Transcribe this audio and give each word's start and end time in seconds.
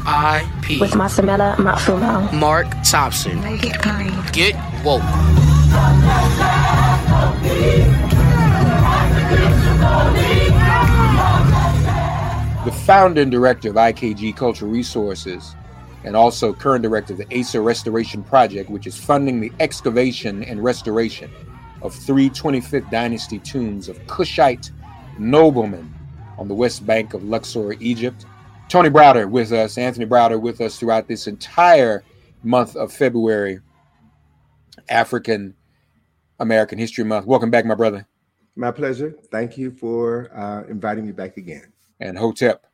M.I.P. 0.00 0.80
With 0.80 0.92
Masamela 0.92 1.54
Matfumo. 1.56 2.32
Mark 2.32 2.66
Thompson. 2.84 3.40
Make 3.42 3.64
it 3.64 3.74
plain. 3.82 4.12
Get 4.32 4.54
woke. 4.82 5.02
The 12.64 12.72
founder 12.86 13.22
and 13.22 13.30
director 13.30 13.68
of 13.70 13.76
IKG 13.76 14.36
Cultural 14.36 14.70
Resources 14.70 15.54
and 16.04 16.16
also 16.16 16.54
current 16.54 16.82
director 16.82 17.12
of 17.12 17.18
the 17.18 17.38
Asa 17.38 17.60
Restoration 17.60 18.22
Project, 18.22 18.70
which 18.70 18.86
is 18.86 18.96
funding 18.96 19.40
the 19.40 19.52
excavation 19.60 20.42
and 20.44 20.64
restoration 20.64 21.30
of 21.82 21.94
three 21.94 22.30
25th 22.30 22.90
dynasty 22.90 23.38
tombs 23.38 23.88
of 23.88 23.98
Cushite 24.06 24.70
noblemen 25.18 25.92
on 26.38 26.48
the 26.48 26.54
west 26.54 26.86
bank 26.86 27.12
of 27.12 27.22
Luxor, 27.24 27.74
Egypt. 27.80 28.24
Tony 28.70 28.88
Browder 28.88 29.28
with 29.28 29.50
us, 29.50 29.76
Anthony 29.76 30.06
Browder 30.06 30.40
with 30.40 30.60
us 30.60 30.78
throughout 30.78 31.08
this 31.08 31.26
entire 31.26 32.04
month 32.44 32.76
of 32.76 32.92
February, 32.92 33.58
African 34.88 35.56
American 36.38 36.78
History 36.78 37.02
Month. 37.02 37.26
Welcome 37.26 37.50
back, 37.50 37.66
my 37.66 37.74
brother. 37.74 38.06
My 38.54 38.70
pleasure. 38.70 39.16
Thank 39.32 39.58
you 39.58 39.72
for 39.72 40.30
uh, 40.32 40.70
inviting 40.70 41.04
me 41.04 41.10
back 41.10 41.36
again. 41.36 41.72
And 41.98 42.16
Hotep. 42.16 42.64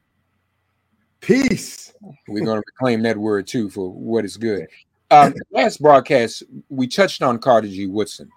Peace. 1.21 1.95
We're 2.29 2.45
going 2.45 2.61
to 2.63 2.65
reclaim 2.67 3.01
that 3.05 3.17
word 3.17 3.47
too 3.47 3.71
for 3.71 3.91
what 3.91 4.27
is 4.27 4.37
good. 4.37 4.67
Um, 5.11 5.33
last 5.51 5.81
broadcast, 5.81 6.43
we 6.69 6.89
touched 6.89 7.23
on 7.23 7.39
Carter 7.39 7.69
G. 7.69 7.87
Woodson. 7.87 8.29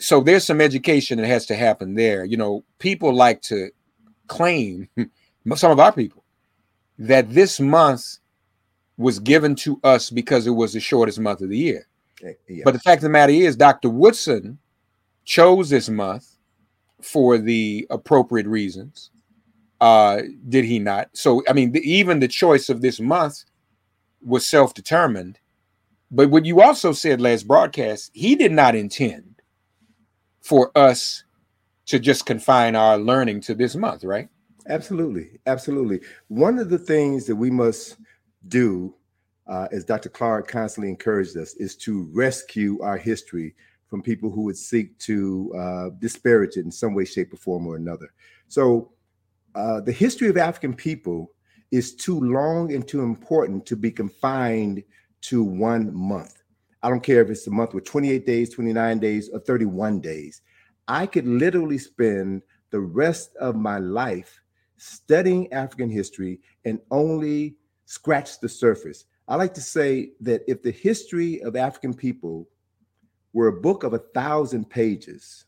So 0.00 0.20
there's 0.20 0.44
some 0.44 0.60
education 0.60 1.18
that 1.18 1.28
has 1.28 1.46
to 1.46 1.54
happen 1.54 1.94
there. 1.94 2.24
You 2.24 2.38
know, 2.38 2.64
people 2.80 3.14
like 3.14 3.40
to 3.42 3.70
claim, 4.26 4.88
some 5.54 5.70
of 5.70 5.78
our 5.78 5.92
people, 5.92 6.23
that 6.98 7.32
this 7.32 7.60
month 7.60 8.18
was 8.96 9.18
given 9.18 9.54
to 9.56 9.80
us 9.82 10.10
because 10.10 10.46
it 10.46 10.50
was 10.50 10.72
the 10.72 10.80
shortest 10.80 11.18
month 11.18 11.40
of 11.40 11.48
the 11.48 11.58
year. 11.58 11.86
Yeah. 12.48 12.62
But 12.64 12.72
the 12.72 12.80
fact 12.80 13.00
of 13.00 13.04
the 13.04 13.08
matter 13.10 13.32
is, 13.32 13.56
Dr. 13.56 13.90
Woodson 13.90 14.58
chose 15.24 15.68
this 15.70 15.88
month 15.88 16.36
for 17.02 17.38
the 17.38 17.86
appropriate 17.90 18.46
reasons. 18.46 19.10
Uh, 19.80 20.22
did 20.48 20.64
he 20.64 20.78
not? 20.78 21.10
So, 21.12 21.42
I 21.48 21.52
mean, 21.52 21.72
the, 21.72 21.80
even 21.80 22.20
the 22.20 22.28
choice 22.28 22.68
of 22.68 22.80
this 22.80 23.00
month 23.00 23.44
was 24.22 24.46
self 24.46 24.72
determined. 24.72 25.38
But 26.10 26.30
what 26.30 26.46
you 26.46 26.62
also 26.62 26.92
said 26.92 27.20
last 27.20 27.46
broadcast, 27.46 28.10
he 28.14 28.36
did 28.36 28.52
not 28.52 28.74
intend 28.74 29.42
for 30.40 30.70
us 30.76 31.24
to 31.86 31.98
just 31.98 32.24
confine 32.24 32.76
our 32.76 32.96
learning 32.96 33.40
to 33.42 33.54
this 33.54 33.74
month, 33.74 34.04
right? 34.04 34.28
Absolutely. 34.68 35.38
Absolutely. 35.46 36.00
One 36.28 36.58
of 36.58 36.70
the 36.70 36.78
things 36.78 37.26
that 37.26 37.36
we 37.36 37.50
must 37.50 37.96
do, 38.48 38.94
uh, 39.46 39.68
as 39.72 39.84
Dr. 39.84 40.08
Clarke 40.08 40.48
constantly 40.48 40.90
encouraged 40.90 41.36
us, 41.36 41.54
is 41.54 41.76
to 41.76 42.08
rescue 42.12 42.80
our 42.80 42.96
history 42.96 43.54
from 43.88 44.02
people 44.02 44.30
who 44.30 44.42
would 44.42 44.56
seek 44.56 44.98
to 44.98 45.52
uh, 45.56 45.90
disparage 45.98 46.56
it 46.56 46.64
in 46.64 46.70
some 46.70 46.94
way, 46.94 47.04
shape, 47.04 47.32
or 47.32 47.36
form 47.36 47.66
or 47.66 47.76
another. 47.76 48.12
So, 48.48 48.92
uh, 49.54 49.80
the 49.80 49.92
history 49.92 50.28
of 50.28 50.36
African 50.36 50.74
people 50.74 51.30
is 51.70 51.94
too 51.94 52.18
long 52.20 52.72
and 52.72 52.86
too 52.86 53.02
important 53.02 53.66
to 53.66 53.76
be 53.76 53.90
confined 53.90 54.82
to 55.20 55.44
one 55.44 55.94
month. 55.94 56.42
I 56.82 56.88
don't 56.88 57.02
care 57.02 57.22
if 57.22 57.30
it's 57.30 57.46
a 57.46 57.50
month 57.50 57.72
with 57.72 57.84
28 57.84 58.26
days, 58.26 58.52
29 58.52 58.98
days, 58.98 59.30
or 59.32 59.38
31 59.40 60.00
days. 60.00 60.42
I 60.88 61.06
could 61.06 61.26
literally 61.26 61.78
spend 61.78 62.42
the 62.70 62.80
rest 62.80 63.34
of 63.36 63.54
my 63.56 63.78
life 63.78 64.40
studying 64.84 65.50
African 65.50 65.88
history 65.88 66.38
and 66.66 66.78
only 66.90 67.56
scratch 67.86 68.38
the 68.40 68.48
surface. 68.48 69.06
I 69.26 69.36
like 69.36 69.54
to 69.54 69.60
say 69.62 70.10
that 70.20 70.42
if 70.46 70.62
the 70.62 70.70
history 70.70 71.42
of 71.42 71.56
African 71.56 71.94
people 71.94 72.46
were 73.32 73.48
a 73.48 73.60
book 73.60 73.82
of 73.82 73.94
a 73.94 73.98
thousand 73.98 74.68
pages, 74.68 75.46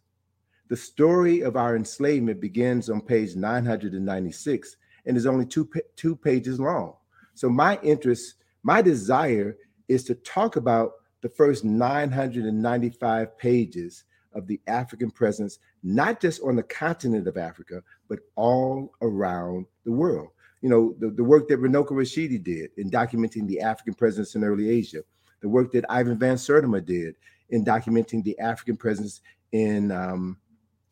the 0.68 0.76
story 0.76 1.42
of 1.42 1.54
our 1.54 1.76
enslavement 1.76 2.40
begins 2.40 2.88
on 2.88 3.02
page 3.02 3.36
996 3.36 4.76
and 5.04 5.16
is 5.18 5.26
only 5.26 5.44
two, 5.44 5.70
two 5.96 6.16
pages 6.16 6.58
long. 6.58 6.94
So, 7.34 7.50
my 7.50 7.78
interest, 7.82 8.36
my 8.62 8.80
desire 8.80 9.58
is 9.86 10.02
to 10.04 10.14
talk 10.14 10.56
about 10.56 10.92
the 11.20 11.28
first 11.28 11.62
995 11.62 13.36
pages 13.36 14.04
of 14.36 14.46
the 14.46 14.60
African 14.66 15.10
presence, 15.10 15.58
not 15.82 16.20
just 16.20 16.40
on 16.42 16.54
the 16.54 16.62
continent 16.62 17.26
of 17.26 17.36
Africa, 17.36 17.82
but 18.08 18.20
all 18.36 18.92
around 19.02 19.66
the 19.84 19.92
world. 19.92 20.28
You 20.60 20.68
know, 20.68 20.94
the, 20.98 21.10
the 21.10 21.24
work 21.24 21.48
that 21.48 21.60
Runoko 21.60 21.90
Rashidi 21.92 22.42
did 22.42 22.70
in 22.76 22.90
documenting 22.90 23.46
the 23.46 23.60
African 23.60 23.94
presence 23.94 24.34
in 24.34 24.44
early 24.44 24.68
Asia, 24.68 25.02
the 25.40 25.48
work 25.48 25.72
that 25.72 25.84
Ivan 25.88 26.18
Van 26.18 26.36
Sertima 26.36 26.84
did 26.84 27.16
in 27.50 27.64
documenting 27.64 28.22
the 28.22 28.38
African 28.38 28.76
presence 28.76 29.20
in 29.52 29.90
um, 29.90 30.38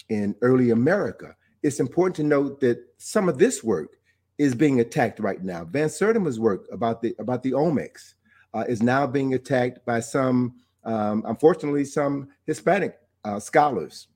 in 0.08 0.34
early 0.42 0.70
America. 0.70 1.36
It's 1.62 1.80
important 1.80 2.16
to 2.16 2.22
note 2.24 2.60
that 2.60 2.84
some 2.98 3.28
of 3.28 3.38
this 3.38 3.64
work 3.64 3.96
is 4.38 4.54
being 4.54 4.80
attacked 4.80 5.20
right 5.20 5.42
now. 5.42 5.64
Van 5.64 5.88
Sertima's 5.88 6.38
work 6.38 6.66
about 6.72 7.02
the 7.02 7.14
about 7.18 7.42
the 7.42 7.52
Olmecs 7.52 8.14
uh, 8.52 8.64
is 8.68 8.82
now 8.82 9.06
being 9.06 9.34
attacked 9.34 9.84
by 9.84 10.00
some, 10.00 10.54
um, 10.84 11.24
unfortunately, 11.26 11.84
some 11.84 12.28
Hispanic 12.46 12.98
uh, 13.24 13.40
scholars 13.40 14.08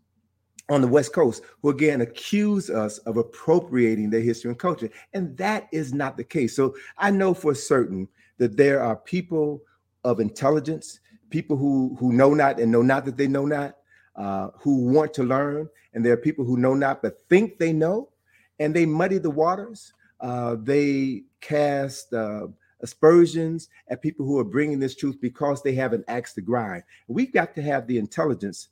on 0.69 0.80
the 0.80 0.88
West 0.88 1.12
Coast 1.12 1.42
who 1.62 1.70
again 1.70 2.02
accuse 2.02 2.69
us 2.70 2.98
of 2.98 3.16
appropriating 3.16 4.10
their 4.10 4.20
history 4.20 4.50
and 4.50 4.58
culture. 4.58 4.91
And 5.14 5.36
that 5.38 5.69
is 5.72 5.94
not 5.94 6.16
the 6.16 6.24
case. 6.24 6.54
So 6.54 6.74
I 6.98 7.10
know 7.10 7.34
for 7.34 7.54
certain 7.54 8.08
that 8.38 8.56
there 8.56 8.82
are 8.82 8.97
people 8.97 9.62
of 10.04 10.20
intelligence, 10.20 11.00
people 11.30 11.56
who 11.56 11.97
who 11.98 12.12
know 12.12 12.34
not 12.34 12.60
and 12.60 12.70
know 12.70 12.82
not 12.82 13.04
that 13.06 13.16
they 13.16 13.28
know 13.28 13.47
not, 13.47 13.76
uh, 14.16 14.48
who 14.60 14.86
want 14.86 15.14
to 15.14 15.24
learn, 15.24 15.68
and 15.94 16.04
there 16.04 16.12
are 16.12 16.18
people 16.18 16.44
who 16.44 16.56
know 16.56 16.74
not 16.74 17.02
but 17.02 17.20
think 17.28 17.58
they 17.58 17.72
know, 17.72 18.10
and 18.58 18.74
they 18.74 18.86
muddy 18.86 19.18
the 19.18 19.30
waters. 19.30 19.92
Uh, 20.20 20.56
they 20.60 21.22
cast 21.41 22.12
uh, 22.12 22.48
aspersions 22.80 23.68
at 23.88 24.03
people 24.03 24.27
who 24.27 24.38
are 24.38 24.44
bringing 24.44 24.78
this 24.78 24.97
truth 24.97 25.16
because 25.21 25.62
they 25.62 25.72
have 25.72 25.92
an 25.92 26.04
axe 26.09 26.34
to 26.34 26.41
grind. 26.41 26.83
We've 27.06 27.33
got 27.33 27.54
to 27.54 27.62
have 27.62 27.86
the 27.86 27.98
intelligence 27.98 28.68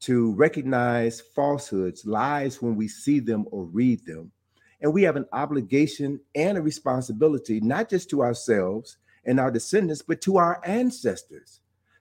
to 0.00 0.34
recognize 0.34 1.20
falsehoods, 1.20 2.06
lies 2.06 2.62
when 2.62 2.76
we 2.76 2.88
see 2.88 3.20
them 3.20 3.46
or 3.50 3.64
read 3.64 4.04
them. 4.06 4.30
And 4.80 4.92
we 4.92 5.02
have 5.02 5.16
an 5.16 5.26
obligation 5.32 6.20
and 6.34 6.56
a 6.56 6.62
responsibility, 6.62 7.60
not 7.60 7.88
just 7.88 8.08
to 8.10 8.22
ourselves 8.22 8.98
and 9.24 9.40
our 9.40 9.50
descendants, 9.50 10.02
but 10.02 10.20
to 10.22 10.36
our 10.36 10.60
ancestors 10.64 11.60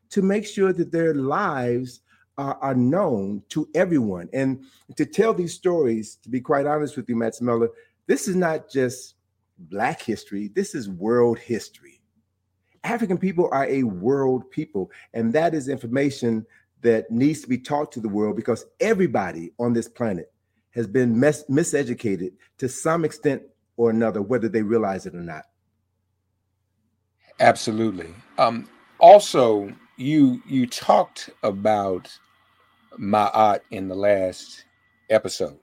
to 0.10 0.22
make 0.22 0.46
sure 0.46 0.74
that 0.74 0.92
their 0.92 1.14
lives 1.14 2.02
are, 2.38 2.58
are 2.62 2.76
known 2.76 3.42
to 3.50 3.68
everyone. 3.74 4.30
And 4.32 4.64
to 4.96 5.06
tell 5.06 5.34
these 5.34 5.54
stories, 5.54 6.18
to 6.18 6.30
be 6.30 6.40
quite 6.40 6.66
honest 6.66 6.96
with 6.96 7.10
you, 7.10 7.16
Matsumela, 7.16 7.70
this 8.06 8.28
is 8.28 8.36
not 8.36 8.70
just 8.70 9.16
Black 9.58 10.02
history, 10.02 10.50
this 10.50 10.76
is 10.76 10.88
world 10.88 11.40
history. 11.40 12.00
African 12.84 13.18
people 13.18 13.50
are 13.52 13.66
a 13.66 13.84
world 13.84 14.50
people, 14.52 14.92
and 15.14 15.34
that 15.34 15.54
is 15.54 15.68
information 15.68 16.46
that 16.88 17.12
needs 17.12 17.42
to 17.42 17.50
be 17.50 17.58
taught 17.58 17.92
to 17.92 18.00
the 18.00 18.08
world 18.08 18.38
because 18.38 18.66
everybody 18.80 19.52
on 19.60 19.74
this 19.74 19.90
planet 19.90 20.32
has 20.72 20.88
been 20.88 21.20
mis- 21.20 21.44
miseducated 21.50 22.32
to 22.58 22.70
some 22.70 23.04
extent 23.04 23.42
or 23.76 23.90
another, 23.90 24.22
whether 24.22 24.48
they 24.48 24.62
realize 24.62 25.06
it 25.06 25.14
or 25.14 25.20
not. 25.20 25.44
Absolutely. 27.42 28.14
Um, 28.38 28.70
also, 29.00 29.70
you 29.98 30.42
you 30.48 30.66
talked 30.66 31.30
about 31.44 32.10
Ma'at 32.98 33.60
in 33.72 33.90
the 33.90 33.96
last 33.96 34.64
episode. 35.10 35.60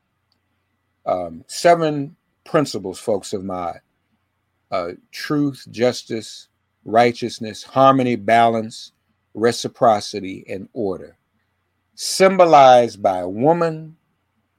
Um, 1.07 1.43
seven 1.47 2.17
principles, 2.45 2.99
folks, 2.99 3.33
of 3.33 3.41
Ma'at: 3.43 3.81
uh, 4.71 4.91
truth, 5.11 5.67
justice, 5.71 6.49
righteousness, 6.85 7.63
harmony, 7.63 8.17
balance, 8.17 8.93
reciprocity, 9.35 10.45
and 10.49 10.69
order, 10.73 11.17
symbolized 11.95 13.03
by 13.03 13.19
a 13.19 13.29
woman 13.29 13.97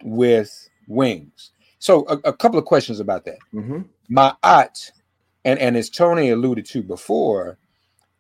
with 0.04 0.69
wings. 0.88 1.51
So, 1.80 2.06
a, 2.07 2.30
a 2.30 2.33
couple 2.33 2.60
of 2.60 2.66
questions 2.66 3.00
about 3.00 3.25
that. 3.25 3.39
hmm 3.51 3.81
Ma'at, 4.12 4.92
and, 5.44 5.60
and 5.60 5.75
as 5.75 5.89
Tony 5.89 6.30
alluded 6.30 6.66
to 6.68 6.83
before, 6.83 7.57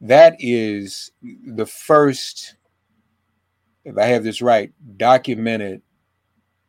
that 0.01 0.35
is 0.39 1.11
the 1.21 1.65
first, 1.65 2.55
if 3.83 3.97
I 3.97 4.05
have 4.05 4.23
this 4.23 4.41
right, 4.41 4.71
documented 4.97 5.81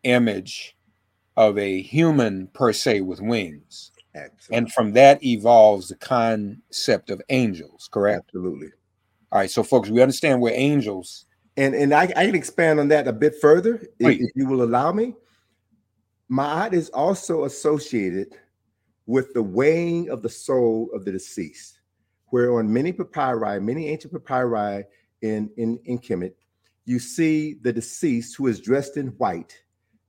image 0.03 0.77
of 1.37 1.59
a 1.59 1.83
human 1.83 2.49
per 2.49 2.73
se 2.73 3.03
with 3.03 3.21
wings. 3.21 3.91
Absolutely. 4.15 4.57
And 4.57 4.73
from 4.73 4.93
that 4.93 5.23
evolves 5.23 5.89
the 5.89 5.97
concept 5.97 7.11
of 7.11 7.21
angels, 7.29 7.89
correct? 7.93 8.29
Absolutely. 8.29 8.69
All 9.33 9.41
right, 9.41 9.51
so 9.51 9.63
folks, 9.63 9.89
we 9.89 10.01
understand 10.01 10.41
we're 10.41 10.53
angels. 10.53 11.27
And 11.57 11.75
and 11.75 11.95
I, 11.95 12.05
I 12.05 12.27
can 12.27 12.35
expand 12.35 12.81
on 12.81 12.89
that 12.89 13.09
a 13.09 13.13
bit 13.13 13.35
further 13.41 13.77
if, 13.99 14.21
if 14.21 14.31
you 14.35 14.47
will 14.47 14.63
allow 14.63 14.93
me. 14.93 15.15
Ma'at 16.31 16.73
is 16.73 16.91
also 16.91 17.45
associated 17.45 18.35
with 19.07 19.33
the 19.33 19.43
weighing 19.43 20.11
of 20.11 20.23
the 20.23 20.29
soul 20.29 20.91
of 20.93 21.05
the 21.05 21.13
deceased, 21.13 21.81
where 22.27 22.59
on 22.59 22.73
many 22.73 22.93
papyri, 22.93 23.61
many 23.61 23.89
ancient 23.89 24.13
papyri 24.13 24.85
in, 25.23 25.49
in, 25.57 25.79
in 25.85 25.99
Kemet, 25.99 26.35
you 26.85 26.99
see 26.99 27.55
the 27.63 27.73
deceased 27.73 28.37
who 28.37 28.49
is 28.49 28.61
dressed 28.61 28.97
in 28.97 29.09
white 29.19 29.57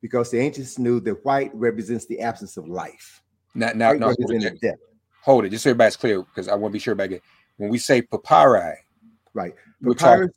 because 0.02 0.32
the 0.32 0.40
ancients 0.40 0.78
knew 0.78 1.00
that 1.02 1.24
white 1.24 1.52
represents 1.54 2.06
the 2.06 2.20
absence 2.20 2.58
of 2.58 2.68
life. 2.68 3.22
Now, 3.54 3.72
now, 3.74 3.94
now 3.94 4.08
hold, 4.08 4.44
it, 4.44 4.62
death. 4.62 4.76
hold 5.24 5.46
it, 5.46 5.50
just 5.50 5.64
so 5.64 5.72
everybody's 5.72 5.96
clear, 5.96 6.22
because 6.24 6.48
I 6.48 6.56
want 6.56 6.72
to 6.72 6.74
be 6.74 6.80
sure 6.80 6.94
about 6.94 7.12
it. 7.12 7.22
When 7.58 7.70
we 7.70 7.78
say 7.78 8.02
papyri, 8.02 8.76
Right. 9.38 9.54
Papyrus 9.84 10.32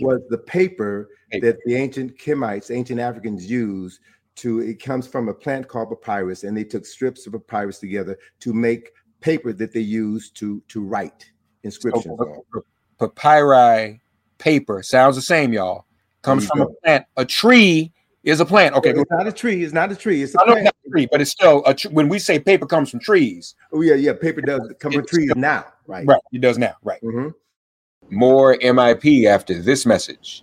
was 0.00 0.20
the 0.28 0.36
paper 0.36 1.08
Paper. 1.30 1.46
that 1.46 1.56
the 1.64 1.74
ancient 1.74 2.18
Kemites, 2.18 2.70
ancient 2.70 3.00
Africans 3.00 3.50
used 3.50 4.00
to, 4.36 4.60
it 4.60 4.82
comes 4.82 5.06
from 5.06 5.28
a 5.30 5.34
plant 5.34 5.66
called 5.68 5.88
papyrus, 5.90 6.44
and 6.44 6.54
they 6.54 6.62
took 6.64 6.84
strips 6.84 7.26
of 7.26 7.32
papyrus 7.32 7.78
together 7.78 8.18
to 8.40 8.52
make 8.52 8.90
paper 9.22 9.54
that 9.54 9.72
they 9.72 9.80
used 9.80 10.36
to, 10.36 10.62
to 10.68 10.82
write 10.82 11.24
inscriptions 11.62 12.04
So, 12.18 12.24
on. 12.24 12.42
pa- 12.52 12.60
pa- 12.98 13.08
papyri 13.08 14.00
paper 14.36 14.82
sounds 14.82 15.16
the 15.16 15.22
same, 15.22 15.54
y'all. 15.54 15.86
Comes 16.20 16.46
from 16.46 16.60
a 16.60 16.66
plant. 16.84 17.06
A 17.16 17.24
tree 17.24 17.90
is 18.22 18.40
a 18.40 18.44
plant. 18.44 18.74
Okay, 18.76 18.90
It's 18.90 19.10
not 19.10 19.26
a 19.26 19.32
tree, 19.32 19.64
it's 19.64 19.72
not 19.72 19.90
a 19.90 19.96
tree, 19.96 20.22
it's 20.22 20.34
a 20.34 20.38
plant. 20.38 20.64
not 20.64 20.74
a 20.86 20.90
tree, 20.90 21.08
but 21.10 21.20
it's 21.22 21.30
still 21.30 21.62
a 21.64 21.72
tr- 21.74 21.88
when 21.88 22.08
we 22.10 22.18
say 22.18 22.38
paper 22.38 22.66
comes 22.66 22.90
from 22.90 23.00
trees, 23.00 23.54
Oh, 23.72 23.80
yeah, 23.80 23.94
yeah, 23.94 24.12
paper 24.12 24.42
does 24.42 24.60
come 24.78 24.92
from 24.92 25.06
trees 25.06 25.30
still- 25.30 25.40
now, 25.40 25.64
right? 25.86 26.06
right? 26.06 26.20
It 26.32 26.42
does 26.42 26.58
now, 26.58 26.74
right? 26.82 27.00
Mhm. 27.02 27.32
More 28.12 28.58
MIP 28.58 29.24
after 29.24 29.54
this 29.54 29.86
message. 29.86 30.42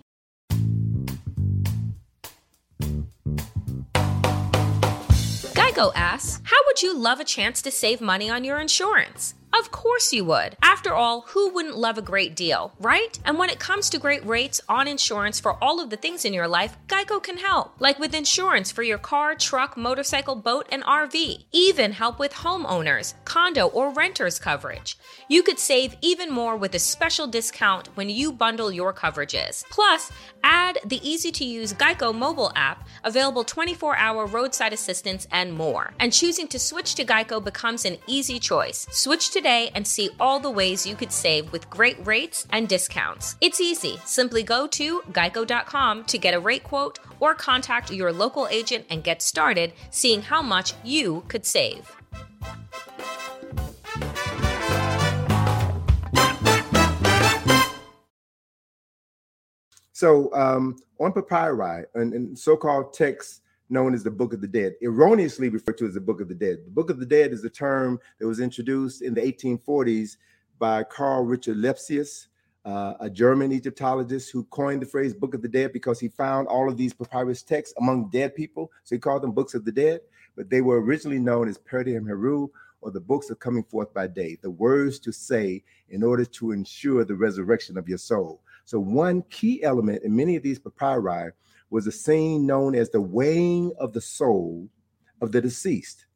Geico 5.54 5.92
asks, 5.94 6.40
How 6.42 6.56
would 6.66 6.82
you 6.82 6.98
love 6.98 7.20
a 7.20 7.24
chance 7.24 7.62
to 7.62 7.70
save 7.70 8.00
money 8.00 8.28
on 8.28 8.42
your 8.42 8.58
insurance? 8.58 9.34
Of 9.52 9.70
course 9.70 10.12
you 10.12 10.24
would. 10.24 10.56
After 10.62 10.94
all, 10.94 11.22
who 11.28 11.50
wouldn't 11.50 11.76
love 11.76 11.98
a 11.98 12.02
great 12.02 12.34
deal, 12.34 12.72
right? 12.80 13.18
And 13.24 13.38
when 13.38 13.50
it 13.50 13.58
comes 13.58 13.90
to 13.90 13.98
great 13.98 14.24
rates 14.24 14.60
on 14.68 14.88
insurance 14.88 15.38
for 15.38 15.62
all 15.62 15.80
of 15.80 15.90
the 15.90 15.96
things 15.96 16.24
in 16.24 16.32
your 16.32 16.48
life, 16.48 16.76
Geico 16.88 17.22
can 17.22 17.36
help. 17.36 17.74
Like 17.80 17.98
with 17.98 18.14
insurance 18.14 18.72
for 18.72 18.82
your 18.82 18.98
car, 18.98 19.34
truck, 19.34 19.76
motorcycle, 19.76 20.34
boat, 20.34 20.66
and 20.70 20.82
RV. 20.84 21.44
Even 21.52 21.92
help 21.92 22.18
with 22.18 22.32
homeowners, 22.32 23.14
condo, 23.30 23.68
or 23.68 23.92
renters 23.92 24.40
coverage. 24.40 24.98
You 25.28 25.44
could 25.44 25.60
save 25.60 25.94
even 26.00 26.32
more 26.32 26.56
with 26.56 26.74
a 26.74 26.80
special 26.80 27.28
discount 27.28 27.88
when 27.94 28.10
you 28.10 28.32
bundle 28.32 28.72
your 28.72 28.92
coverages. 28.92 29.64
Plus, 29.70 30.10
add 30.42 30.78
the 30.84 31.00
easy 31.08 31.30
to 31.30 31.44
use 31.44 31.72
Geico 31.72 32.12
mobile 32.12 32.50
app, 32.56 32.88
available 33.04 33.44
24 33.44 33.96
hour 33.96 34.26
roadside 34.26 34.72
assistance, 34.72 35.28
and 35.30 35.52
more. 35.52 35.94
And 36.00 36.12
choosing 36.12 36.48
to 36.48 36.58
switch 36.58 36.96
to 36.96 37.04
Geico 37.04 37.42
becomes 37.42 37.84
an 37.84 37.98
easy 38.08 38.40
choice. 38.40 38.88
Switch 38.90 39.30
today 39.30 39.70
and 39.76 39.86
see 39.86 40.10
all 40.18 40.40
the 40.40 40.50
ways 40.50 40.84
you 40.84 40.96
could 40.96 41.12
save 41.12 41.52
with 41.52 41.70
great 41.70 42.04
rates 42.04 42.48
and 42.50 42.68
discounts. 42.68 43.36
It's 43.40 43.60
easy. 43.60 44.00
Simply 44.04 44.42
go 44.42 44.66
to 44.66 45.02
geico.com 45.12 46.04
to 46.06 46.18
get 46.18 46.34
a 46.34 46.40
rate 46.40 46.64
quote 46.64 46.98
or 47.20 47.36
contact 47.36 47.92
your 47.92 48.12
local 48.12 48.48
agent 48.48 48.86
and 48.90 49.04
get 49.04 49.22
started 49.22 49.72
seeing 49.90 50.22
how 50.22 50.42
much 50.42 50.74
you 50.82 51.22
could 51.28 51.46
save. 51.46 51.99
So 60.00 60.32
um, 60.32 60.76
on 60.98 61.12
papyri 61.12 61.84
and, 61.94 62.38
so-called 62.38 62.94
texts 62.94 63.42
known 63.68 63.92
as 63.92 64.02
the 64.02 64.10
Book 64.10 64.32
of 64.32 64.40
the 64.40 64.48
Dead, 64.48 64.72
erroneously 64.82 65.50
referred 65.50 65.76
to 65.76 65.86
as 65.86 65.92
the 65.92 66.00
Book 66.00 66.22
of 66.22 66.28
the 66.28 66.34
Dead. 66.34 66.60
The 66.64 66.70
Book 66.70 66.88
of 66.88 66.98
the 66.98 67.04
Dead 67.04 67.34
is 67.34 67.44
a 67.44 67.50
term 67.50 68.00
that 68.18 68.26
was 68.26 68.40
introduced 68.40 69.02
in 69.02 69.12
the 69.12 69.20
1840s 69.20 70.16
by 70.58 70.84
Carl 70.84 71.26
Richard 71.26 71.58
Lepsius, 71.58 72.28
uh, 72.64 72.94
a 72.98 73.10
German 73.10 73.52
Egyptologist 73.52 74.30
who 74.30 74.44
coined 74.44 74.80
the 74.80 74.86
phrase 74.86 75.12
Book 75.12 75.34
of 75.34 75.42
the 75.42 75.48
Dead 75.48 75.70
because 75.70 76.00
he 76.00 76.08
found 76.08 76.48
all 76.48 76.70
of 76.70 76.78
these 76.78 76.94
papyrus 76.94 77.42
texts 77.42 77.74
among 77.78 78.08
dead 78.08 78.34
people. 78.34 78.72
So 78.84 78.94
he 78.94 79.00
called 79.00 79.22
them 79.22 79.32
Books 79.32 79.52
of 79.52 79.66
the 79.66 79.72
Dead, 79.72 80.00
but 80.34 80.48
they 80.48 80.62
were 80.62 80.80
originally 80.80 81.18
known 81.18 81.46
as 81.46 81.58
Pert 81.58 81.88
em 81.88 82.06
Heru 82.06 82.48
or 82.80 82.90
the 82.90 83.00
books 83.00 83.28
of 83.28 83.38
coming 83.38 83.64
forth 83.64 83.92
by 83.92 84.06
day, 84.06 84.38
the 84.40 84.50
words 84.50 84.98
to 85.00 85.12
say 85.12 85.62
in 85.90 86.02
order 86.02 86.24
to 86.24 86.52
ensure 86.52 87.04
the 87.04 87.14
resurrection 87.14 87.76
of 87.76 87.86
your 87.86 87.98
soul. 87.98 88.40
So, 88.70 88.78
one 88.78 89.22
key 89.30 89.64
element 89.64 90.04
in 90.04 90.14
many 90.14 90.36
of 90.36 90.44
these 90.44 90.60
papyri 90.60 91.32
was 91.70 91.88
a 91.88 91.92
scene 91.92 92.46
known 92.46 92.76
as 92.76 92.88
the 92.88 93.00
weighing 93.00 93.72
of 93.80 93.92
the 93.92 94.00
soul 94.00 94.68
of 95.20 95.32
the 95.32 95.40
deceased, 95.40 96.06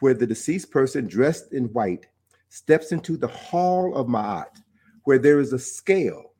where 0.00 0.12
the 0.12 0.26
deceased 0.26 0.70
person 0.70 1.06
dressed 1.06 1.54
in 1.54 1.72
white 1.72 2.04
steps 2.50 2.92
into 2.92 3.16
the 3.16 3.28
hall 3.28 3.96
of 3.96 4.06
Ma'at, 4.06 4.54
where 5.04 5.18
there 5.18 5.40
is 5.40 5.54
a 5.54 5.58
scale 5.58 6.34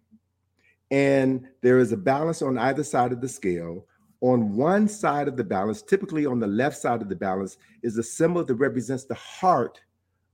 and 0.91 1.47
there 1.63 1.79
is 1.79 1.93
a 1.93 1.97
balance 1.97 2.43
on 2.43 2.59
either 2.59 2.85
side 2.85 3.13
of 3.13 3.23
the 3.23 3.29
scale. 3.29 3.87
On 4.21 4.55
one 4.57 4.87
side 4.87 5.29
of 5.29 5.39
the 5.39 5.45
balance, 5.45 5.81
typically 5.81 6.27
on 6.27 6.41
the 6.41 6.47
left 6.47 6.77
side 6.77 7.01
of 7.01 7.09
the 7.09 7.17
balance, 7.17 7.57
is 7.83 7.97
a 7.97 8.03
symbol 8.03 8.45
that 8.45 8.55
represents 8.57 9.05
the 9.05 9.15
heart 9.15 9.81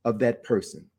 of 0.04 0.18
that 0.18 0.42
person. 0.42 0.90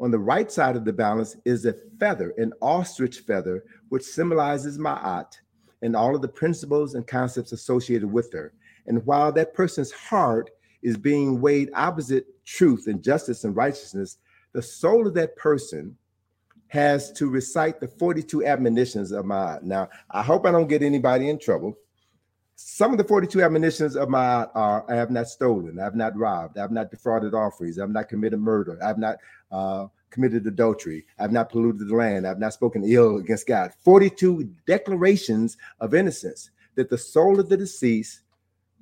On 0.00 0.10
the 0.10 0.18
right 0.18 0.50
side 0.50 0.76
of 0.76 0.86
the 0.86 0.92
balance 0.94 1.36
is 1.44 1.66
a 1.66 1.74
feather, 1.98 2.32
an 2.38 2.54
ostrich 2.62 3.20
feather, 3.20 3.64
which 3.90 4.02
symbolizes 4.02 4.78
Ma'at 4.78 5.38
and 5.82 5.94
all 5.94 6.16
of 6.16 6.22
the 6.22 6.28
principles 6.28 6.94
and 6.94 7.06
concepts 7.06 7.52
associated 7.52 8.10
with 8.10 8.32
her. 8.32 8.54
And 8.86 9.04
while 9.04 9.30
that 9.32 9.52
person's 9.52 9.92
heart 9.92 10.50
is 10.82 10.96
being 10.96 11.42
weighed 11.42 11.70
opposite 11.74 12.26
truth 12.46 12.86
and 12.86 13.02
justice 13.02 13.44
and 13.44 13.54
righteousness, 13.54 14.16
the 14.52 14.62
soul 14.62 15.06
of 15.06 15.12
that 15.14 15.36
person 15.36 15.96
has 16.68 17.12
to 17.12 17.28
recite 17.28 17.78
the 17.78 17.88
42 17.88 18.46
admonitions 18.46 19.12
of 19.12 19.26
Ma'at. 19.26 19.62
Now, 19.64 19.90
I 20.10 20.22
hope 20.22 20.46
I 20.46 20.50
don't 20.50 20.68
get 20.68 20.82
anybody 20.82 21.28
in 21.28 21.38
trouble. 21.38 21.76
Some 22.62 22.92
of 22.92 22.98
the 22.98 23.04
42 23.04 23.40
admonitions 23.42 23.96
of 23.96 24.10
Ma'at 24.10 24.50
are 24.54 24.84
I 24.86 24.94
have 24.94 25.10
not 25.10 25.28
stolen, 25.28 25.80
I 25.80 25.84
have 25.84 25.94
not 25.94 26.14
robbed, 26.14 26.58
I 26.58 26.60
have 26.60 26.70
not 26.70 26.90
defrauded 26.90 27.32
offerings, 27.32 27.78
I 27.78 27.82
have 27.82 27.90
not 27.90 28.10
committed 28.10 28.38
murder, 28.38 28.78
I 28.82 28.88
have 28.88 28.98
not 28.98 29.16
uh, 29.50 29.86
committed 30.10 30.46
adultery, 30.46 31.06
I 31.18 31.22
have 31.22 31.32
not 31.32 31.48
polluted 31.48 31.88
the 31.88 31.94
land, 31.94 32.26
I 32.26 32.28
have 32.28 32.38
not 32.38 32.52
spoken 32.52 32.84
ill 32.84 33.16
against 33.16 33.46
God. 33.46 33.72
42 33.82 34.44
declarations 34.66 35.56
of 35.80 35.94
innocence 35.94 36.50
that 36.74 36.90
the 36.90 36.98
soul 36.98 37.40
of 37.40 37.48
the 37.48 37.56
deceased 37.56 38.20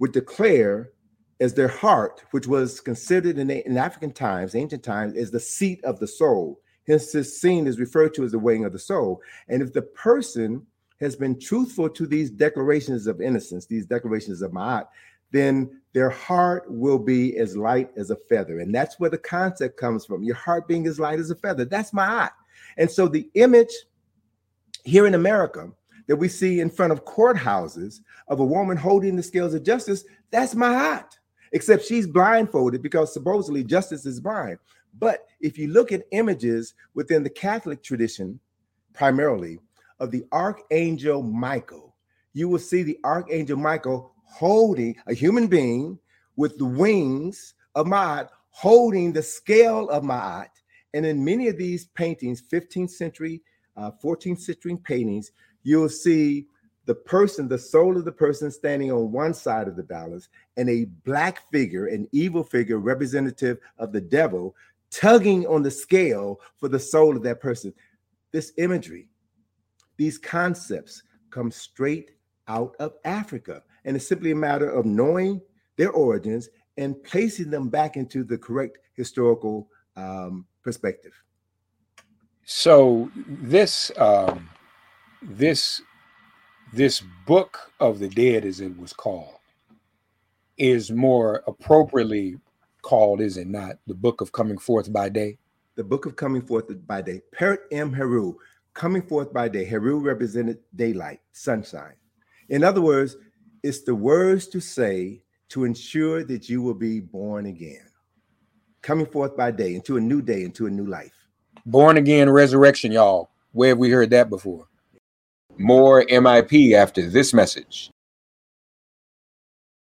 would 0.00 0.10
declare 0.10 0.90
as 1.38 1.54
their 1.54 1.68
heart, 1.68 2.24
which 2.32 2.48
was 2.48 2.80
considered 2.80 3.38
in, 3.38 3.48
in 3.48 3.76
African 3.76 4.10
times, 4.10 4.56
ancient 4.56 4.82
times, 4.82 5.14
as 5.16 5.30
the 5.30 5.38
seat 5.38 5.84
of 5.84 6.00
the 6.00 6.08
soul. 6.08 6.60
Hence, 6.88 7.12
this 7.12 7.40
scene 7.40 7.68
is 7.68 7.78
referred 7.78 8.12
to 8.14 8.24
as 8.24 8.32
the 8.32 8.40
weighing 8.40 8.64
of 8.64 8.72
the 8.72 8.78
soul. 8.80 9.22
And 9.46 9.62
if 9.62 9.72
the 9.72 9.82
person 9.82 10.66
has 11.00 11.16
been 11.16 11.38
truthful 11.38 11.88
to 11.88 12.06
these 12.06 12.30
declarations 12.30 13.06
of 13.06 13.20
innocence, 13.20 13.66
these 13.66 13.86
declarations 13.86 14.42
of 14.42 14.52
Ma'at, 14.52 14.88
then 15.30 15.80
their 15.92 16.10
heart 16.10 16.64
will 16.68 16.98
be 16.98 17.36
as 17.36 17.56
light 17.56 17.90
as 17.96 18.10
a 18.10 18.16
feather. 18.16 18.60
And 18.60 18.74
that's 18.74 18.98
where 18.98 19.10
the 19.10 19.18
concept 19.18 19.76
comes 19.76 20.04
from. 20.04 20.22
Your 20.22 20.34
heart 20.36 20.66
being 20.66 20.86
as 20.86 20.98
light 20.98 21.20
as 21.20 21.30
a 21.30 21.36
feather. 21.36 21.64
That's 21.64 21.92
Ma'at. 21.92 22.30
And 22.76 22.90
so 22.90 23.08
the 23.08 23.28
image 23.34 23.72
here 24.84 25.06
in 25.06 25.14
America 25.14 25.70
that 26.06 26.16
we 26.16 26.28
see 26.28 26.60
in 26.60 26.70
front 26.70 26.92
of 26.92 27.04
courthouses 27.04 28.00
of 28.28 28.40
a 28.40 28.44
woman 28.44 28.76
holding 28.76 29.16
the 29.16 29.22
scales 29.22 29.54
of 29.54 29.62
justice, 29.62 30.04
that's 30.30 30.54
Ma'at. 30.54 31.06
Except 31.52 31.84
she's 31.84 32.06
blindfolded 32.06 32.82
because 32.82 33.12
supposedly 33.12 33.64
justice 33.64 34.04
is 34.04 34.20
blind. 34.20 34.58
But 34.98 35.26
if 35.40 35.56
you 35.56 35.68
look 35.68 35.92
at 35.92 36.06
images 36.10 36.74
within 36.94 37.22
the 37.22 37.30
Catholic 37.30 37.82
tradition, 37.82 38.40
primarily 38.92 39.60
of 40.00 40.10
the 40.10 40.24
Archangel 40.32 41.22
Michael, 41.22 41.94
you 42.34 42.48
will 42.48 42.58
see 42.58 42.82
the 42.82 42.98
Archangel 43.04 43.56
Michael 43.56 44.12
holding 44.24 44.96
a 45.06 45.14
human 45.14 45.46
being 45.46 45.98
with 46.36 46.56
the 46.58 46.64
wings 46.64 47.54
of 47.74 47.86
Ma'at, 47.86 48.28
holding 48.50 49.12
the 49.12 49.22
scale 49.22 49.88
of 49.88 50.02
Ma'at. 50.02 50.48
And 50.94 51.04
in 51.04 51.24
many 51.24 51.48
of 51.48 51.58
these 51.58 51.86
paintings, 51.86 52.42
15th 52.42 52.90
century, 52.90 53.42
uh, 53.76 53.90
14th 54.02 54.40
century 54.40 54.76
paintings, 54.76 55.32
you'll 55.62 55.88
see 55.88 56.46
the 56.86 56.94
person, 56.94 57.48
the 57.48 57.58
soul 57.58 57.98
of 57.98 58.04
the 58.04 58.12
person 58.12 58.50
standing 58.50 58.90
on 58.90 59.12
one 59.12 59.34
side 59.34 59.68
of 59.68 59.76
the 59.76 59.82
balance, 59.82 60.28
and 60.56 60.70
a 60.70 60.86
black 61.04 61.50
figure, 61.50 61.86
an 61.86 62.08
evil 62.12 62.42
figure 62.42 62.78
representative 62.78 63.58
of 63.78 63.92
the 63.92 64.00
devil, 64.00 64.56
tugging 64.90 65.46
on 65.46 65.62
the 65.62 65.70
scale 65.70 66.40
for 66.56 66.68
the 66.68 66.78
soul 66.78 67.14
of 67.16 67.22
that 67.22 67.40
person. 67.40 67.74
This 68.32 68.52
imagery, 68.56 69.08
these 69.98 70.16
concepts 70.16 71.02
come 71.30 71.50
straight 71.50 72.12
out 72.48 72.74
of 72.80 72.94
Africa. 73.04 73.62
And 73.84 73.94
it's 73.94 74.08
simply 74.08 74.30
a 74.30 74.36
matter 74.36 74.70
of 74.70 74.86
knowing 74.86 75.42
their 75.76 75.90
origins 75.90 76.48
and 76.78 77.02
placing 77.04 77.50
them 77.50 77.68
back 77.68 77.96
into 77.96 78.24
the 78.24 78.38
correct 78.38 78.78
historical 78.94 79.68
um, 79.96 80.46
perspective. 80.62 81.12
So 82.44 83.10
this 83.14 83.92
um, 83.98 84.48
this 85.20 85.82
this 86.72 87.02
book 87.26 87.72
of 87.80 87.98
the 87.98 88.08
dead, 88.08 88.44
as 88.44 88.60
it 88.60 88.78
was 88.78 88.92
called, 88.92 89.34
is 90.56 90.90
more 90.90 91.42
appropriately 91.46 92.38
called, 92.82 93.20
is 93.20 93.36
it 93.36 93.48
not, 93.48 93.76
the 93.86 93.94
book 93.94 94.20
of 94.20 94.32
coming 94.32 94.58
forth 94.58 94.92
by 94.92 95.08
day? 95.08 95.38
The 95.76 95.84
book 95.84 96.06
of 96.06 96.16
coming 96.16 96.42
forth 96.42 96.66
by 96.86 97.02
day. 97.02 97.22
Peret 97.38 97.58
em 97.70 97.92
Heru, 97.92 98.34
coming 98.78 99.02
forth 99.02 99.32
by 99.32 99.48
day. 99.48 99.64
Heru 99.64 99.98
represented 99.98 100.60
daylight, 100.76 101.20
sunshine. 101.32 101.94
In 102.48 102.62
other 102.62 102.80
words, 102.80 103.16
it's 103.64 103.82
the 103.82 103.94
words 103.94 104.46
to 104.48 104.60
say 104.60 105.20
to 105.48 105.64
ensure 105.64 106.22
that 106.24 106.48
you 106.48 106.62
will 106.62 106.74
be 106.74 107.00
born 107.00 107.46
again, 107.46 107.90
coming 108.80 109.06
forth 109.06 109.36
by 109.36 109.50
day 109.50 109.74
into 109.74 109.96
a 109.96 110.00
new 110.00 110.22
day, 110.22 110.44
into 110.44 110.66
a 110.66 110.70
new 110.70 110.86
life. 110.86 111.26
Born 111.66 111.96
again 111.96 112.30
resurrection, 112.30 112.92
y'all. 112.92 113.30
Where 113.50 113.70
have 113.70 113.78
we 113.78 113.90
heard 113.90 114.10
that 114.10 114.30
before? 114.30 114.68
More 115.58 116.04
MIP 116.04 116.74
after 116.74 117.10
this 117.10 117.34
message. 117.34 117.90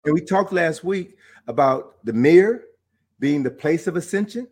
And 0.04 0.16
we 0.16 0.22
talked 0.22 0.52
last 0.52 0.84
week 0.84 1.16
about 1.48 2.04
the 2.06 2.14
mir 2.14 2.64
being 3.20 3.44
the 3.44 3.52
place 3.52 3.86
of 3.86 3.98
ascension, 3.98 4.48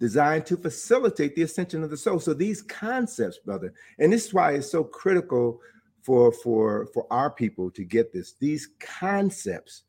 designed 0.00 0.46
to 0.46 0.56
facilitate 0.56 1.34
the 1.34 1.42
ascension 1.42 1.82
of 1.82 1.90
the 1.90 1.96
soul. 1.96 2.20
So 2.20 2.34
these 2.34 2.62
concepts, 2.62 3.38
brother, 3.38 3.72
and 3.98 4.12
this 4.12 4.26
is 4.26 4.34
why 4.34 4.52
it's 4.52 4.70
so 4.70 4.84
critical 4.84 5.60
for 6.02 6.32
for 6.32 6.88
for 6.94 7.06
our 7.10 7.30
people 7.30 7.70
to 7.72 7.84
get 7.84 8.12
this. 8.12 8.34
These 8.40 8.68
concepts 8.80 9.82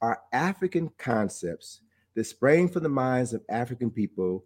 are 0.00 0.20
African 0.32 0.90
concepts 0.98 1.80
that 2.14 2.24
sprang 2.24 2.68
from 2.68 2.82
the 2.82 2.88
minds 2.88 3.32
of 3.32 3.42
African 3.48 3.90
people 3.90 4.44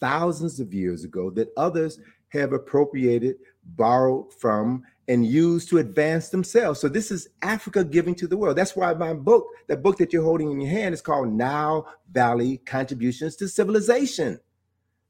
thousands 0.00 0.60
of 0.60 0.72
years 0.72 1.04
ago 1.04 1.30
that 1.30 1.48
others 1.56 1.98
have 2.28 2.52
appropriated, 2.52 3.36
borrowed 3.64 4.32
from, 4.34 4.84
and 5.08 5.26
used 5.26 5.68
to 5.70 5.78
advance 5.78 6.28
themselves. 6.28 6.78
So 6.78 6.88
this 6.88 7.10
is 7.10 7.28
Africa 7.42 7.82
giving 7.82 8.14
to 8.16 8.26
the 8.26 8.36
world. 8.36 8.56
That's 8.56 8.76
why 8.76 8.92
my 8.94 9.14
book, 9.14 9.46
that 9.66 9.82
book 9.82 9.96
that 9.96 10.12
you're 10.12 10.22
holding 10.22 10.52
in 10.52 10.60
your 10.60 10.70
hand, 10.70 10.92
is 10.92 11.00
called 11.00 11.32
Nile 11.32 11.88
Valley 12.12 12.58
Contributions 12.58 13.34
to 13.36 13.48
Civilization. 13.48 14.38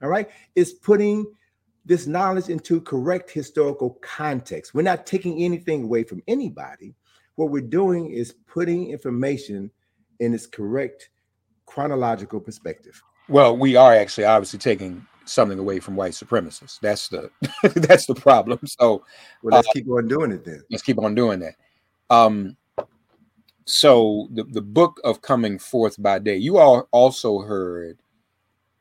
All 0.02 0.08
right, 0.08 0.28
it's 0.54 0.72
putting 0.72 1.26
this 1.84 2.06
knowledge 2.06 2.48
into 2.48 2.80
correct 2.80 3.30
historical 3.30 3.98
context. 4.02 4.74
We're 4.74 4.82
not 4.82 5.06
taking 5.06 5.42
anything 5.42 5.84
away 5.84 6.04
from 6.04 6.22
anybody. 6.28 6.94
What 7.36 7.50
we're 7.50 7.62
doing 7.62 8.10
is 8.10 8.34
putting 8.46 8.90
information 8.90 9.70
in 10.20 10.34
its 10.34 10.46
correct 10.46 11.10
chronological 11.66 12.40
perspective. 12.40 13.02
Well, 13.28 13.56
we 13.56 13.76
are 13.76 13.94
actually 13.94 14.24
obviously 14.24 14.58
taking 14.58 15.06
something 15.24 15.58
away 15.58 15.80
from 15.80 15.96
white 15.96 16.12
supremacists. 16.12 16.80
That's 16.80 17.08
the 17.08 17.30
that's 17.74 18.06
the 18.06 18.14
problem. 18.14 18.58
So 18.66 19.04
well, 19.42 19.56
let's 19.56 19.68
uh, 19.68 19.72
keep 19.72 19.88
on 19.88 20.08
doing 20.08 20.32
it 20.32 20.44
then. 20.44 20.62
Let's 20.70 20.82
keep 20.82 20.98
on 20.98 21.14
doing 21.14 21.40
that. 21.40 21.54
Um, 22.10 22.56
so 23.64 24.28
the, 24.32 24.44
the 24.44 24.62
book 24.62 24.98
of 25.04 25.20
coming 25.20 25.58
forth 25.58 26.02
by 26.02 26.20
day, 26.20 26.36
you 26.36 26.56
all 26.56 26.88
also 26.90 27.40
heard 27.40 27.98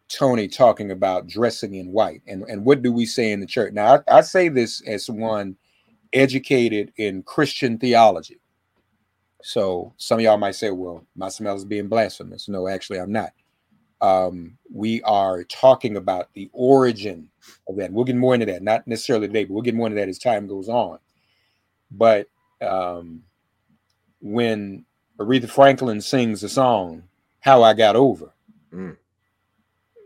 Tony 0.10 0.48
talking 0.48 0.92
about 0.92 1.28
dressing 1.28 1.76
in 1.76 1.92
white. 1.92 2.22
And, 2.28 2.44
and 2.44 2.66
what 2.66 2.82
do 2.82 2.92
we 2.92 3.06
say 3.06 3.32
in 3.32 3.40
the 3.40 3.46
church? 3.46 3.74
Now, 3.74 4.04
I, 4.08 4.18
I 4.18 4.22
say 4.22 4.50
this 4.50 4.82
as 4.88 5.10
one 5.10 5.58
educated 6.14 6.94
in 6.98 7.24
Christian 7.24 7.78
theology. 7.78 8.40
So 9.44 9.94
some 9.98 10.20
of 10.20 10.24
y'all 10.24 10.38
might 10.38 10.56
say, 10.56 10.72
well, 10.72 11.06
my 11.16 11.30
smell 11.30 11.56
is 11.56 11.66
being 11.66 11.88
blasphemous. 11.88 12.48
No, 12.48 12.68
actually, 12.68 13.00
I'm 13.00 13.12
not 13.12 13.32
um, 14.02 14.58
we 14.72 15.02
are 15.04 15.44
talking 15.46 15.98
about 15.98 16.30
the 16.34 16.50
origin 16.54 17.30
of 17.68 17.78
that. 17.78 17.92
We'll 17.92 18.06
get 18.06 18.16
more 18.16 18.34
into 18.34 18.46
that, 18.48 18.62
not 18.62 18.88
necessarily 18.88 19.28
today, 19.28 19.46
but 19.46 19.54
we'll 19.54 19.64
get 19.64 19.76
more 19.76 19.88
into 19.88 20.00
that 20.00 20.10
as 20.10 20.20
time 20.20 20.48
goes 20.48 20.70
on. 20.70 21.00
But 21.90 22.28
um, 22.62 23.24
when 24.22 24.86
Aretha 25.20 25.50
Franklin 25.50 26.02
sings 26.02 26.42
the 26.42 26.50
song 26.50 27.04
"How 27.40 27.64
I 27.64 27.74
Got 27.74 27.96
Over," 27.96 28.34
mm. 28.72 28.98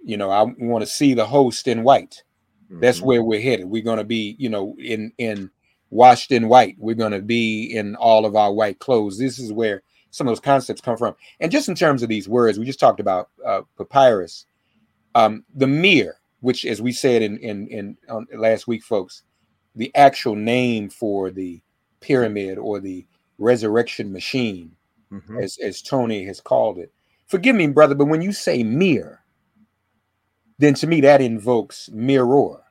You 0.03 0.17
know, 0.17 0.29
I 0.29 0.43
want 0.59 0.83
to 0.83 0.89
see 0.89 1.13
the 1.13 1.25
host 1.25 1.67
in 1.67 1.83
white. 1.83 2.23
Mm-hmm. 2.65 2.79
That's 2.79 3.01
where 3.01 3.23
we're 3.23 3.41
headed. 3.41 3.65
We're 3.65 3.83
going 3.83 3.97
to 3.97 4.03
be, 4.03 4.35
you 4.39 4.49
know, 4.49 4.75
in 4.79 5.11
in 5.17 5.49
washed 5.89 6.31
in 6.31 6.47
white. 6.47 6.75
We're 6.79 6.95
going 6.95 7.11
to 7.11 7.21
be 7.21 7.65
in 7.65 7.95
all 7.95 8.25
of 8.25 8.35
our 8.35 8.53
white 8.53 8.79
clothes. 8.79 9.17
This 9.17 9.39
is 9.39 9.51
where 9.51 9.83
some 10.09 10.27
of 10.27 10.31
those 10.31 10.39
concepts 10.39 10.81
come 10.81 10.97
from. 10.97 11.15
And 11.39 11.51
just 11.51 11.69
in 11.69 11.75
terms 11.75 12.03
of 12.03 12.09
these 12.09 12.29
words, 12.29 12.59
we 12.59 12.65
just 12.65 12.79
talked 12.79 12.99
about 12.99 13.29
uh, 13.45 13.61
papyrus, 13.77 14.45
um, 15.15 15.43
the 15.55 15.67
mir, 15.67 16.19
which, 16.41 16.65
as 16.65 16.81
we 16.81 16.91
said 16.91 17.21
in 17.21 17.37
in 17.39 17.67
in 17.67 17.97
on 18.09 18.27
last 18.33 18.67
week, 18.67 18.83
folks, 18.83 19.23
the 19.75 19.93
actual 19.95 20.35
name 20.35 20.89
for 20.89 21.29
the 21.29 21.61
pyramid 21.99 22.57
or 22.57 22.79
the 22.79 23.05
resurrection 23.37 24.11
machine, 24.11 24.71
mm-hmm. 25.11 25.39
as 25.39 25.57
as 25.59 25.81
Tony 25.81 26.25
has 26.25 26.41
called 26.41 26.77
it. 26.77 26.91
Forgive 27.27 27.55
me, 27.55 27.67
brother, 27.67 27.95
but 27.95 28.05
when 28.07 28.21
you 28.21 28.33
say 28.33 28.63
mir, 28.63 29.20
then 30.61 30.73
to 30.75 30.87
me 30.87 31.01
that 31.01 31.21
invokes 31.21 31.89
mirror 31.91 32.61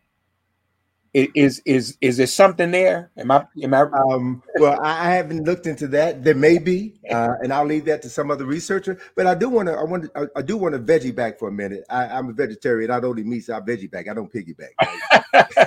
is 1.13 1.61
is 1.65 1.99
is 2.01 2.17
there 2.19 2.27
something 2.27 2.71
there? 2.71 3.11
Am 3.17 3.31
I 3.31 3.45
am 3.63 3.75
I? 3.75 3.81
Um, 3.81 4.43
well, 4.57 4.81
I 4.81 5.11
haven't 5.11 5.45
looked 5.45 5.67
into 5.67 5.89
that. 5.89 6.23
There 6.23 6.37
may 6.37 6.59
be, 6.59 7.01
uh, 7.11 7.35
and 7.43 7.53
I'll 7.53 7.65
leave 7.67 7.85
that 7.87 8.01
to 8.03 8.09
some 8.09 8.31
other 8.31 8.45
researcher. 8.45 9.01
But 9.17 9.27
I 9.27 9.35
do 9.35 9.49
want 9.49 9.69
to. 9.69 9.75
I 9.75 9.83
want. 9.83 10.09
I, 10.15 10.27
I, 10.37 10.43
do 10.43 10.57
want 10.57 10.75
to 10.75 10.79
veggie 10.79 11.15
back 11.15 11.39
for 11.39 11.49
a 11.49 11.53
minute. 11.53 11.83
I, 11.91 12.19
am 12.19 12.29
a 12.29 12.33
vegetarian. 12.33 12.93
I 12.93 13.01
don't 13.01 13.19
eat 13.19 13.27
meat, 13.27 13.41
so 13.41 13.57
I 13.57 13.61
veggie 13.61 13.91
back. 13.91 14.09
I 14.09 14.15
don't 14.15 14.33
piggyback. 14.33 15.67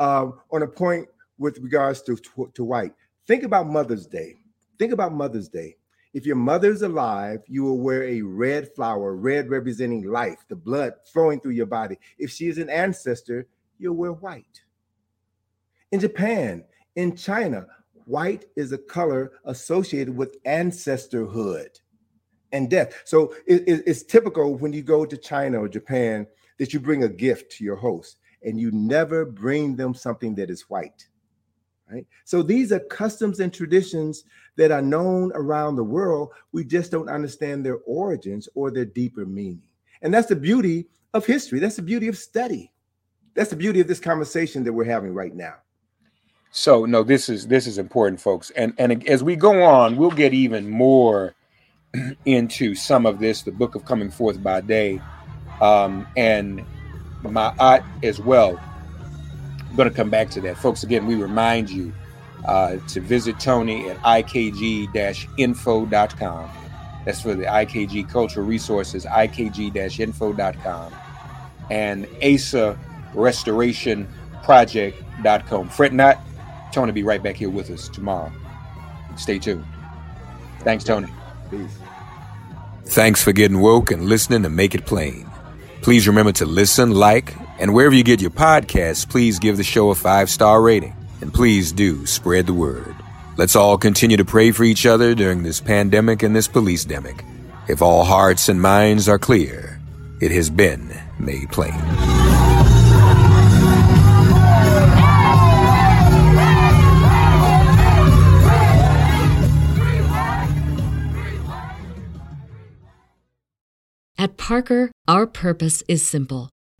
um, 0.00 0.38
on 0.52 0.62
a 0.62 0.68
point 0.68 1.08
with 1.38 1.58
regards 1.58 2.00
to, 2.02 2.16
to 2.16 2.50
to 2.54 2.64
white, 2.64 2.92
think 3.26 3.42
about 3.42 3.66
Mother's 3.66 4.06
Day. 4.06 4.36
Think 4.78 4.92
about 4.92 5.12
Mother's 5.12 5.48
Day. 5.48 5.76
If 6.12 6.26
your 6.26 6.36
mother's 6.36 6.82
alive, 6.82 7.42
you 7.46 7.62
will 7.62 7.78
wear 7.78 8.02
a 8.02 8.22
red 8.22 8.74
flower, 8.74 9.14
red 9.14 9.48
representing 9.48 10.10
life, 10.10 10.44
the 10.48 10.56
blood 10.56 10.94
flowing 11.04 11.40
through 11.40 11.52
your 11.52 11.66
body. 11.66 11.98
If 12.18 12.30
she 12.30 12.48
is 12.48 12.58
an 12.58 12.68
ancestor, 12.68 13.46
you'll 13.78 13.94
wear 13.94 14.12
white. 14.12 14.62
In 15.92 16.00
Japan, 16.00 16.64
in 16.96 17.16
China, 17.16 17.66
white 18.06 18.46
is 18.56 18.72
a 18.72 18.78
color 18.78 19.32
associated 19.44 20.16
with 20.16 20.42
ancestorhood 20.44 21.80
and 22.52 22.68
death. 22.68 23.02
So 23.04 23.34
it, 23.46 23.62
it, 23.68 23.82
it's 23.86 24.02
typical 24.02 24.56
when 24.56 24.72
you 24.72 24.82
go 24.82 25.04
to 25.04 25.16
China 25.16 25.60
or 25.60 25.68
Japan 25.68 26.26
that 26.58 26.72
you 26.72 26.80
bring 26.80 27.04
a 27.04 27.08
gift 27.08 27.52
to 27.52 27.64
your 27.64 27.76
host 27.76 28.18
and 28.42 28.58
you 28.58 28.70
never 28.72 29.24
bring 29.24 29.76
them 29.76 29.94
something 29.94 30.34
that 30.34 30.50
is 30.50 30.62
white. 30.62 31.06
Right? 31.90 32.06
So 32.24 32.42
these 32.42 32.72
are 32.72 32.80
customs 32.80 33.40
and 33.40 33.52
traditions 33.52 34.24
that 34.56 34.70
are 34.70 34.82
known 34.82 35.32
around 35.34 35.76
the 35.76 35.84
world. 35.84 36.30
We 36.52 36.64
just 36.64 36.90
don't 36.90 37.08
understand 37.08 37.64
their 37.64 37.78
origins 37.86 38.48
or 38.54 38.70
their 38.70 38.84
deeper 38.84 39.26
meaning. 39.26 39.62
And 40.02 40.14
that's 40.14 40.28
the 40.28 40.36
beauty 40.36 40.86
of 41.14 41.26
history. 41.26 41.58
That's 41.58 41.76
the 41.76 41.82
beauty 41.82 42.08
of 42.08 42.16
study 42.16 42.72
that's 43.34 43.50
the 43.50 43.56
beauty 43.56 43.80
of 43.80 43.88
this 43.88 44.00
conversation 44.00 44.64
that 44.64 44.72
we're 44.72 44.84
having 44.84 45.14
right 45.14 45.34
now. 45.34 45.54
So 46.50 46.84
no, 46.84 47.02
this 47.02 47.28
is 47.28 47.46
this 47.46 47.66
is 47.66 47.78
important, 47.78 48.20
folks. 48.20 48.50
And 48.50 48.74
and 48.78 49.06
as 49.08 49.22
we 49.22 49.36
go 49.36 49.62
on, 49.62 49.96
we'll 49.96 50.10
get 50.10 50.34
even 50.34 50.68
more 50.68 51.34
into 52.24 52.74
some 52.74 53.06
of 53.06 53.20
this, 53.20 53.42
the 53.42 53.52
book 53.52 53.74
of 53.74 53.84
coming 53.84 54.10
forth 54.10 54.42
by 54.42 54.60
day, 54.60 55.00
um, 55.60 56.06
and 56.16 56.64
Ma'at 57.22 57.84
as 58.02 58.20
well. 58.20 58.60
I'm 59.70 59.76
going 59.76 59.88
to 59.88 59.94
come 59.94 60.10
back 60.10 60.28
to 60.30 60.40
that, 60.42 60.58
folks. 60.58 60.82
Again, 60.82 61.06
we 61.06 61.14
remind 61.14 61.70
you 61.70 61.92
uh, 62.44 62.76
to 62.88 63.00
visit 63.00 63.38
Tony 63.38 63.88
at 63.88 63.96
ikg-info.com. 63.98 64.50
That's 67.04 67.22
for 67.22 67.34
the 67.34 67.44
IKG 67.44 68.08
Cultural 68.10 68.44
Resources, 68.44 69.06
ikg-info.com, 69.06 70.92
and 71.70 72.06
ASA 72.22 72.78
Restoration 73.14 74.08
Project.com. 74.42 75.68
Fret 75.68 75.92
not, 75.92 76.18
Tony 76.72 76.92
be 76.92 77.02
right 77.02 77.22
back 77.22 77.36
here 77.36 77.50
with 77.50 77.70
us 77.70 77.88
tomorrow. 77.88 78.32
Stay 79.16 79.38
tuned. 79.38 79.64
Thanks, 80.60 80.84
Tony. 80.84 81.08
Peace. 81.50 81.78
Thanks 82.86 83.22
for 83.22 83.32
getting 83.32 83.60
woke 83.60 83.90
and 83.90 84.06
listening 84.06 84.42
to 84.42 84.50
Make 84.50 84.74
It 84.74 84.84
Plain. 84.84 85.30
Please 85.82 86.06
remember 86.08 86.32
to 86.32 86.44
listen, 86.44 86.90
like, 86.90 87.34
and 87.60 87.74
wherever 87.74 87.94
you 87.94 88.02
get 88.02 88.22
your 88.22 88.30
podcasts, 88.30 89.06
please 89.06 89.38
give 89.38 89.58
the 89.58 89.62
show 89.62 89.90
a 89.90 89.94
five 89.94 90.30
star 90.30 90.62
rating. 90.62 90.96
And 91.20 91.32
please 91.32 91.70
do 91.70 92.06
spread 92.06 92.46
the 92.46 92.54
word. 92.54 92.96
Let's 93.36 93.54
all 93.54 93.76
continue 93.76 94.16
to 94.16 94.24
pray 94.24 94.50
for 94.50 94.64
each 94.64 94.86
other 94.86 95.14
during 95.14 95.42
this 95.42 95.60
pandemic 95.60 96.22
and 96.22 96.34
this 96.34 96.48
police 96.48 96.86
demic. 96.86 97.22
If 97.68 97.82
all 97.82 98.04
hearts 98.04 98.48
and 98.48 98.60
minds 98.60 99.08
are 99.08 99.18
clear, 99.18 99.78
it 100.20 100.30
has 100.30 100.48
been 100.48 100.98
made 101.18 101.50
plain. 101.50 101.74
At 114.16 114.36
Parker, 114.36 114.90
our 115.06 115.26
purpose 115.26 115.82
is 115.88 116.06
simple. 116.06 116.50